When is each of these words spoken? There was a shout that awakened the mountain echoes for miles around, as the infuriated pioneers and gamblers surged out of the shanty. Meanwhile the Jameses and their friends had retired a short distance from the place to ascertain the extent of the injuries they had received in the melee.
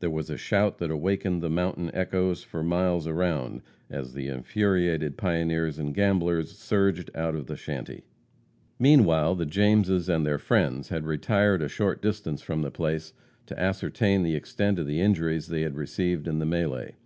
There 0.00 0.10
was 0.10 0.28
a 0.28 0.36
shout 0.36 0.76
that 0.76 0.90
awakened 0.90 1.40
the 1.42 1.48
mountain 1.48 1.90
echoes 1.94 2.42
for 2.44 2.62
miles 2.62 3.06
around, 3.06 3.62
as 3.88 4.12
the 4.12 4.28
infuriated 4.28 5.16
pioneers 5.16 5.78
and 5.78 5.94
gamblers 5.94 6.58
surged 6.58 7.10
out 7.14 7.34
of 7.34 7.46
the 7.46 7.56
shanty. 7.56 8.04
Meanwhile 8.78 9.36
the 9.36 9.46
Jameses 9.46 10.10
and 10.10 10.26
their 10.26 10.36
friends 10.36 10.90
had 10.90 11.06
retired 11.06 11.62
a 11.62 11.68
short 11.70 12.02
distance 12.02 12.42
from 12.42 12.60
the 12.60 12.70
place 12.70 13.14
to 13.46 13.58
ascertain 13.58 14.22
the 14.22 14.34
extent 14.36 14.78
of 14.78 14.86
the 14.86 15.00
injuries 15.00 15.46
they 15.48 15.62
had 15.62 15.76
received 15.76 16.28
in 16.28 16.40
the 16.40 16.46
melee. 16.46 16.96